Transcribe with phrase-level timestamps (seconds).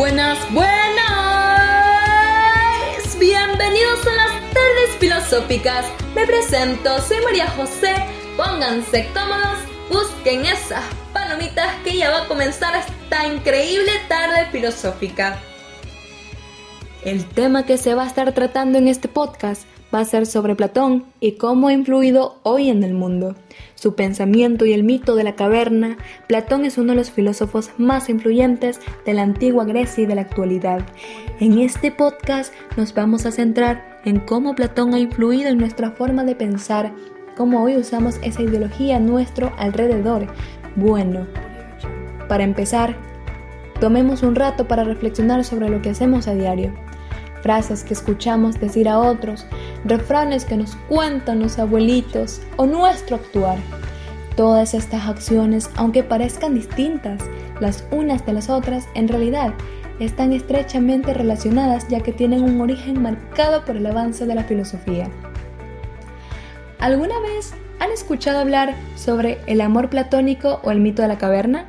[0.00, 0.72] Buenas, buenas.
[3.18, 5.84] Bienvenidos a las tardes filosóficas.
[6.14, 8.06] Me presento, soy María José.
[8.34, 9.58] Pónganse cómodos,
[9.90, 15.38] busquen esas palomitas que ya va a comenzar esta increíble tarde filosófica.
[17.04, 20.54] El tema que se va a estar tratando en este podcast va a ser sobre
[20.54, 23.34] Platón y cómo ha influido hoy en el mundo.
[23.74, 28.08] Su pensamiento y el mito de la caverna, Platón es uno de los filósofos más
[28.08, 30.82] influyentes de la antigua Grecia y de la actualidad.
[31.40, 36.24] En este podcast nos vamos a centrar en cómo Platón ha influido en nuestra forma
[36.24, 36.92] de pensar,
[37.36, 40.26] cómo hoy usamos esa ideología a nuestro alrededor.
[40.76, 41.26] Bueno,
[42.28, 42.96] para empezar,
[43.80, 46.72] tomemos un rato para reflexionar sobre lo que hacemos a diario
[47.42, 49.46] frases que escuchamos decir a otros,
[49.84, 53.58] refranes que nos cuentan los abuelitos o nuestro actuar.
[54.36, 57.20] Todas estas acciones, aunque parezcan distintas
[57.60, 59.52] las unas de las otras, en realidad
[60.00, 65.08] están estrechamente relacionadas ya que tienen un origen marcado por el avance de la filosofía.
[66.78, 71.66] ¿Alguna vez han escuchado hablar sobre el amor platónico o el mito de la caverna?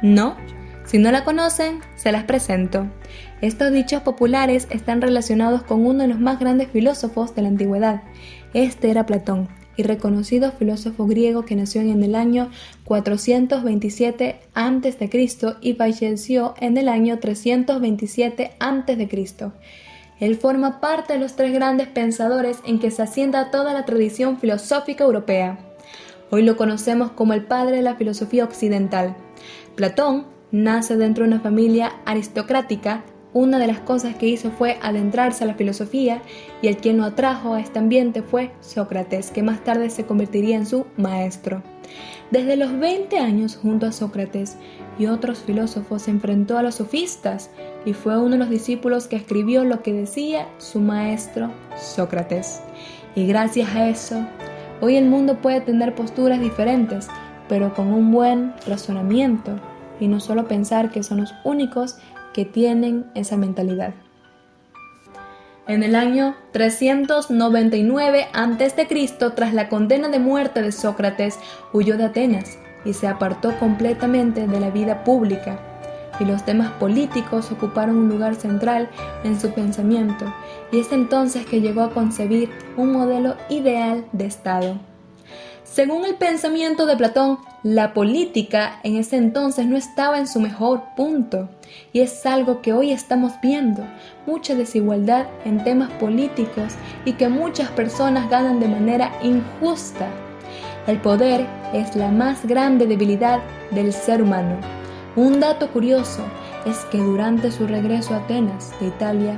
[0.00, 0.36] ¿No?
[0.84, 2.86] Si no la conocen, se las presento.
[3.42, 8.04] Estos dichos populares están relacionados con uno de los más grandes filósofos de la antigüedad.
[8.54, 12.50] Este era Platón, y reconocido filósofo griego que nació en el año
[12.84, 15.54] 427 a.C.
[15.60, 19.50] y falleció en el año 327 a.C.
[20.20, 24.38] Él forma parte de los tres grandes pensadores en que se asienta toda la tradición
[24.38, 25.58] filosófica europea.
[26.30, 29.16] Hoy lo conocemos como el padre de la filosofía occidental.
[29.74, 33.02] Platón nace dentro de una familia aristocrática
[33.34, 36.22] una de las cosas que hizo fue adentrarse a la filosofía
[36.60, 40.56] y el quien lo atrajo a este ambiente fue Sócrates, que más tarde se convertiría
[40.56, 41.62] en su maestro.
[42.30, 44.56] Desde los 20 años junto a Sócrates
[44.98, 47.50] y otros filósofos se enfrentó a los sofistas
[47.84, 52.60] y fue uno de los discípulos que escribió lo que decía su maestro Sócrates.
[53.14, 54.26] Y gracias a eso,
[54.80, 57.08] hoy el mundo puede tener posturas diferentes,
[57.48, 59.58] pero con un buen razonamiento
[60.00, 61.98] y no solo pensar que son los únicos
[62.32, 63.94] que tienen esa mentalidad.
[65.68, 71.38] En el año 399 a.C., tras la condena de muerte de Sócrates,
[71.72, 75.60] huyó de Atenas y se apartó completamente de la vida pública,
[76.18, 78.90] y los temas políticos ocuparon un lugar central
[79.24, 80.24] en su pensamiento,
[80.72, 84.80] y es entonces que llegó a concebir un modelo ideal de Estado.
[85.62, 90.82] Según el pensamiento de Platón, la política en ese entonces no estaba en su mejor
[90.96, 91.48] punto
[91.92, 93.84] y es algo que hoy estamos viendo,
[94.26, 96.74] mucha desigualdad en temas políticos
[97.04, 100.08] y que muchas personas ganan de manera injusta.
[100.88, 103.40] El poder es la más grande debilidad
[103.70, 104.56] del ser humano.
[105.14, 106.24] Un dato curioso
[106.66, 109.36] es que durante su regreso a Atenas de Italia,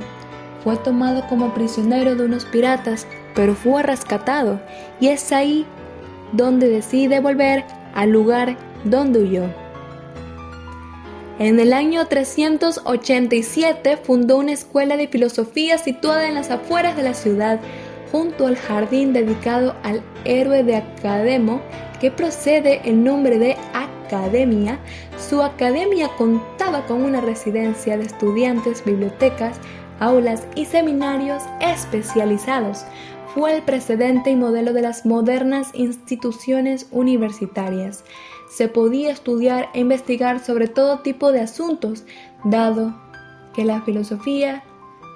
[0.63, 4.59] fue tomado como prisionero de unos piratas, pero fue rescatado
[4.99, 5.63] y es ahí
[6.31, 7.63] donde decide volver
[7.95, 9.65] al lugar donde huyó.
[11.37, 17.13] En el año 387 fundó una escuela de filosofía situada en las afueras de la
[17.13, 17.59] ciudad,
[18.11, 21.61] junto al jardín dedicado al héroe de Academo,
[21.99, 24.79] que procede el nombre de Academia.
[25.17, 29.57] Su academia contaba con una residencia de estudiantes, bibliotecas,
[29.99, 32.85] aulas y seminarios especializados,
[33.35, 38.05] fue el precedente y modelo de las modernas instituciones universitarias.
[38.49, 42.05] Se podía estudiar e investigar sobre todo tipo de asuntos,
[42.45, 42.95] dado
[43.53, 44.63] que la filosofía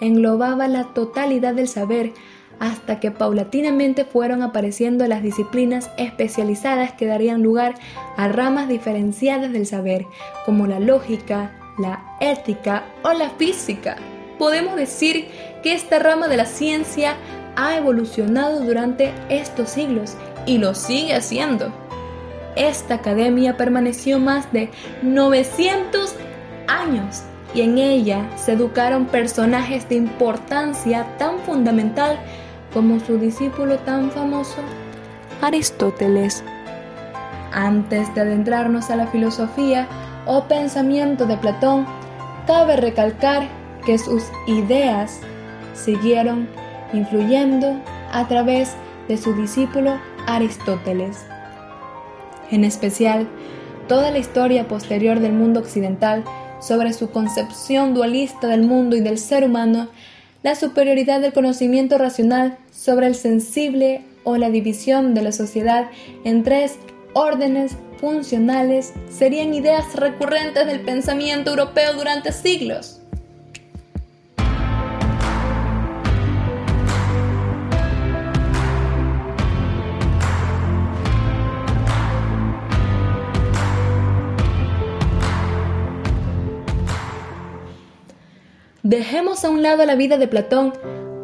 [0.01, 2.11] englobaba la totalidad del saber,
[2.59, 7.75] hasta que paulatinamente fueron apareciendo las disciplinas especializadas que darían lugar
[8.17, 10.05] a ramas diferenciadas del saber,
[10.45, 13.95] como la lógica, la ética o la física.
[14.37, 15.29] Podemos decir
[15.63, 17.15] que esta rama de la ciencia
[17.59, 20.15] ha evolucionado durante estos siglos
[20.45, 21.73] y lo sigue haciendo.
[22.55, 24.69] Esta academia permaneció más de
[25.01, 26.15] 900
[26.67, 27.23] años
[27.53, 32.17] y en ella se educaron personajes de importancia tan fundamental
[32.73, 34.61] como su discípulo tan famoso,
[35.41, 36.43] Aristóteles.
[37.51, 39.85] Antes de adentrarnos a la filosofía
[40.25, 41.85] o pensamiento de Platón,
[42.47, 43.49] cabe recalcar
[43.85, 45.19] que sus ideas
[45.73, 46.47] siguieron
[46.93, 47.81] influyendo
[48.11, 48.75] a través
[49.07, 51.25] de su discípulo Aristóteles.
[52.51, 53.27] En especial,
[53.87, 56.23] toda la historia posterior del mundo occidental
[56.59, 59.89] sobre su concepción dualista del mundo y del ser humano,
[60.43, 65.89] la superioridad del conocimiento racional sobre el sensible o la división de la sociedad
[66.23, 66.77] en tres
[67.13, 72.98] órdenes funcionales serían ideas recurrentes del pensamiento europeo durante siglos.
[88.83, 90.71] Dejemos a un lado la vida de Platón.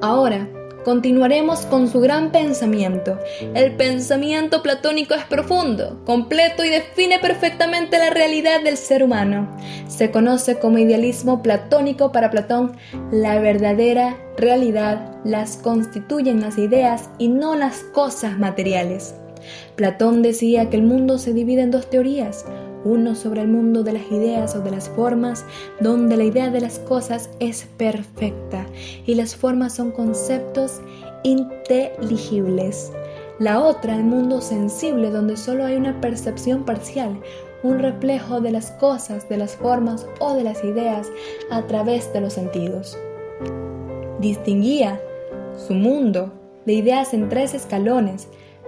[0.02, 0.50] Ahora
[0.84, 3.18] continuaremos con su gran pensamiento.
[3.54, 9.56] El pensamiento platónico es profundo, completo y define perfectamente la realidad del ser humano.
[9.88, 12.76] Se conoce como idealismo platónico para Platón.
[13.10, 19.16] La verdadera realidad las constituyen las ideas y no las cosas materiales.
[19.78, 22.46] Platón decía que el mundo se divide en dos teorías,
[22.86, 25.44] uno sobre el mundo de las ideas o de las formas,
[25.82, 28.66] donde la idea de las cosas es perfecta
[29.06, 30.80] y las formas son conceptos
[31.24, 32.94] inteligibles.
[33.40, 37.20] La otra, el mundo sensible, donde solo hay una percepción parcial,
[37.64, 41.10] un reflejo de las cosas, de las formas o de las ideas
[41.50, 42.98] a través de los sentidos.
[44.20, 45.02] Distinguía
[45.68, 46.32] su mundo
[46.66, 48.28] de ideas en tres escalones.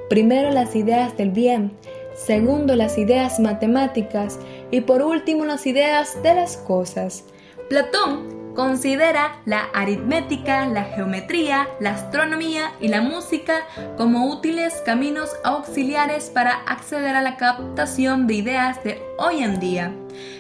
[0.10, 1.72] Primero las ideas del bien,
[2.18, 4.40] segundo las ideas matemáticas
[4.72, 7.24] y por último las ideas de las cosas.
[7.70, 13.60] Platón considera la aritmética, la geometría, la astronomía y la música
[13.98, 19.94] como útiles caminos auxiliares para acceder a la captación de ideas de hoy en día,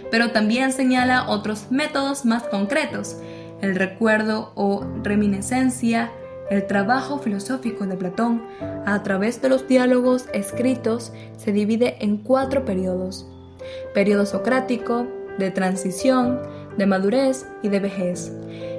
[0.09, 3.17] pero también señala otros métodos más concretos,
[3.61, 6.11] el recuerdo o reminiscencia,
[6.49, 8.43] el trabajo filosófico de Platón,
[8.85, 13.27] a través de los diálogos escritos, se divide en cuatro periodos.
[13.93, 15.07] Periodo socrático,
[15.37, 16.39] de transición,
[16.77, 18.31] de madurez y de vejez.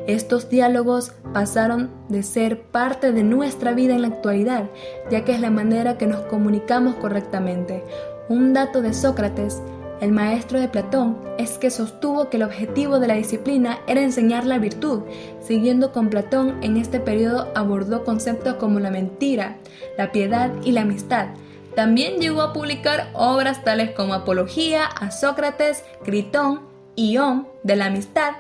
[0.06, 4.70] Estos diálogos pasaron de ser parte de nuestra vida en la actualidad,
[5.10, 7.84] ya que es la manera que nos comunicamos correctamente.
[8.28, 9.62] Un dato de Sócrates
[10.00, 14.46] el maestro de Platón es que sostuvo que el objetivo de la disciplina era enseñar
[14.46, 15.02] la virtud.
[15.40, 19.56] Siguiendo con Platón, en este periodo abordó conceptos como la mentira,
[19.96, 21.28] la piedad y la amistad.
[21.74, 26.62] También llegó a publicar obras tales como Apología a Sócrates, Critón,
[26.96, 28.32] Ión de la amistad,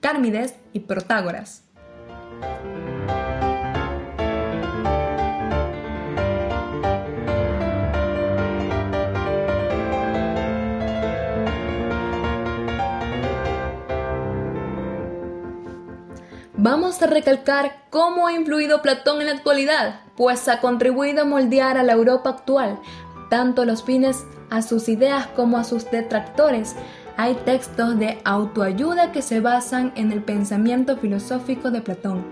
[0.00, 1.64] Cármides y Protágoras.
[16.62, 21.78] Vamos a recalcar cómo ha influido Platón en la actualidad, pues ha contribuido a moldear
[21.78, 22.78] a la Europa actual,
[23.30, 26.76] tanto a los fines a sus ideas como a sus detractores,
[27.16, 32.24] hay textos de autoayuda que se basan en el pensamiento filosófico de Platón.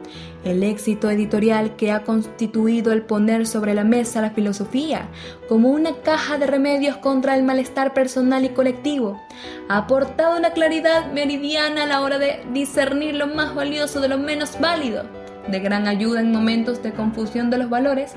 [0.45, 5.09] El éxito editorial que ha constituido el poner sobre la mesa la filosofía
[5.49, 9.21] como una caja de remedios contra el malestar personal y colectivo
[9.69, 14.19] ha aportado una claridad meridiana a la hora de discernir lo más valioso de lo
[14.19, 15.05] menos válido,
[15.49, 18.15] de gran ayuda en momentos de confusión de los valores,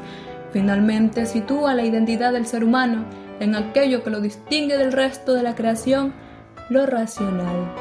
[0.51, 3.05] finalmente sitúa la identidad del ser humano
[3.39, 6.13] en aquello que lo distingue del resto de la creación
[6.71, 7.75] lo racional.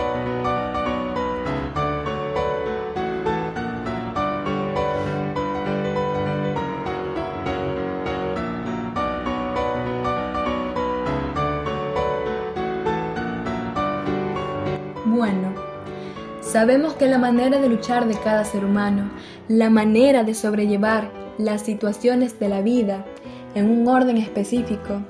[15.07, 15.55] Bueno,
[16.41, 19.09] sabemos que la manera de luchar de cada ser humano,
[19.47, 23.05] la manera de sobrellevar las situaciones de la vida
[23.55, 25.01] en un orden específico,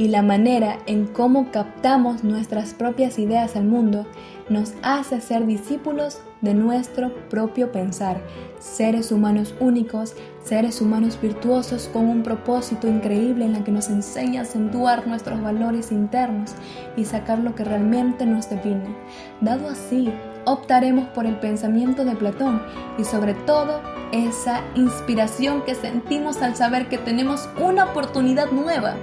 [0.00, 4.06] y la manera en cómo captamos nuestras propias ideas al mundo
[4.48, 8.18] nos hace ser discípulos de nuestro propio pensar,
[8.58, 14.40] seres humanos únicos, seres humanos virtuosos con un propósito increíble en la que nos enseña
[14.40, 16.52] a acentuar nuestros valores internos
[16.96, 18.96] y sacar lo que realmente nos define.
[19.42, 20.10] Dado así,
[20.46, 22.62] optaremos por el pensamiento de Platón
[22.96, 28.96] y sobre todo esa inspiración que sentimos al saber que tenemos una oportunidad nueva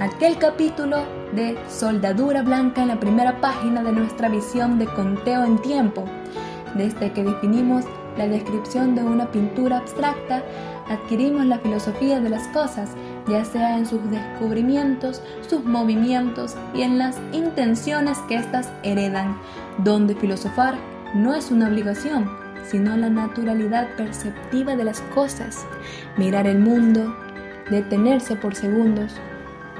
[0.00, 1.04] aquel capítulo
[1.34, 6.06] de soldadura blanca en la primera página de nuestra visión de conteo en tiempo.
[6.74, 7.84] Desde que definimos
[8.16, 10.42] la descripción de una pintura abstracta,
[10.88, 12.90] adquirimos la filosofía de las cosas,
[13.28, 19.38] ya sea en sus descubrimientos, sus movimientos y en las intenciones que éstas heredan,
[19.84, 20.76] donde filosofar
[21.14, 22.26] no es una obligación,
[22.64, 25.66] sino la naturalidad perceptiva de las cosas,
[26.16, 27.14] mirar el mundo,
[27.70, 29.14] detenerse por segundos,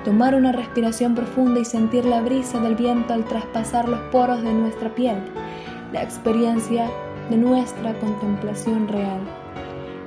[0.04, 4.52] tomar una respiración profunda y sentir la brisa del viento al traspasar los poros de
[4.52, 5.18] nuestra piel,
[5.92, 6.90] la experiencia
[7.28, 9.20] de nuestra contemplación real,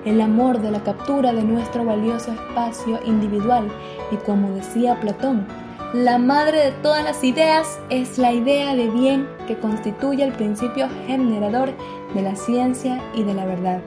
[0.05, 3.67] el amor de la captura de nuestro valioso espacio individual
[4.11, 5.45] y como decía Platón,
[5.93, 10.89] la madre de todas las ideas es la idea de bien que constituye el principio
[11.05, 11.69] generador
[12.15, 13.79] de la ciencia y de la verdad.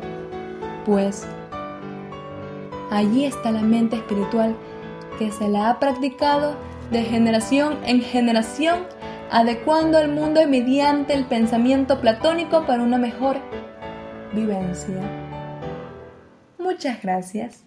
[0.84, 1.26] Pues
[2.92, 4.54] allí está la mente espiritual
[5.18, 6.56] que se la ha practicado
[6.90, 8.86] de generación en generación
[9.30, 13.36] adecuando al mundo mediante el pensamiento platónico para una mejor
[14.32, 15.00] vivencia.
[16.58, 17.65] Muchas gracias.